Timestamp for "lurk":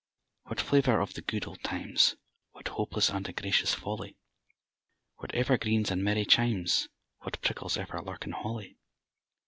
8.01-8.25